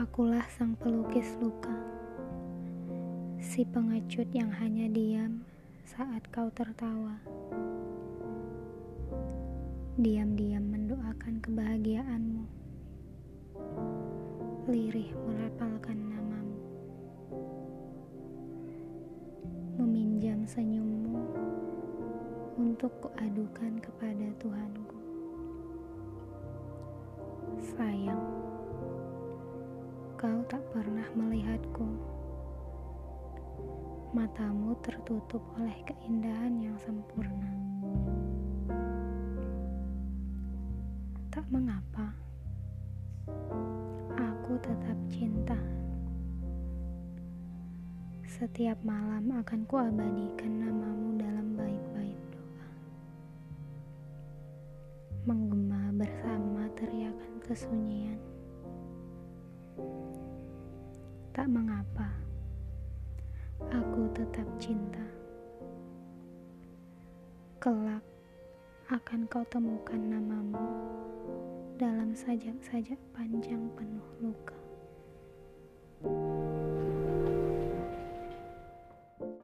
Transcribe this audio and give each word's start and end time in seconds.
Akulah 0.00 0.48
sang 0.48 0.72
pelukis 0.80 1.36
luka, 1.44 1.76
si 3.36 3.68
pengecut 3.68 4.24
yang 4.32 4.48
hanya 4.48 4.88
diam 4.88 5.44
saat 5.84 6.24
kau 6.32 6.48
tertawa. 6.56 7.20
Diam-diam 10.00 10.64
mendoakan 10.72 11.44
kebahagiaanmu, 11.44 12.44
lirih 14.72 15.12
merapalkan 15.28 16.00
namamu, 16.00 16.60
meminjam 19.84 20.48
senyummu 20.48 21.28
untuk 22.56 23.04
kuadukan 23.04 23.76
kepada 23.84 24.32
Tuhanku. 24.40 24.96
Sayang, 27.76 28.49
kau 30.20 30.44
tak 30.52 30.60
pernah 30.68 31.08
melihatku. 31.16 31.88
Matamu 34.12 34.76
tertutup 34.84 35.40
oleh 35.56 35.72
keindahan 35.88 36.60
yang 36.60 36.76
sempurna. 36.76 37.48
Tak 41.32 41.48
mengapa, 41.48 42.12
aku 44.12 44.60
tetap 44.60 44.98
cinta. 45.08 45.56
Setiap 48.28 48.76
malam 48.84 49.24
akan 49.40 49.64
kuabadikan 49.64 50.52
namamu 50.68 51.16
dalam 51.16 51.56
bait-bait 51.56 52.20
doa. 52.28 52.68
Menggema 55.24 55.96
bersama 55.96 56.68
teriakan 56.76 57.40
kesunyian. 57.40 58.29
Tak 61.40 61.48
mengapa, 61.48 62.04
aku 63.72 64.12
tetap 64.12 64.44
cinta. 64.60 65.00
Kelak 67.56 68.04
akan 68.92 69.24
kau 69.24 69.40
temukan 69.48 69.96
namamu 69.96 70.68
dalam 71.80 72.12
sajak-sajak 72.12 73.00
panjang 73.16 73.72
penuh 73.72 74.04
luka. 74.20 74.59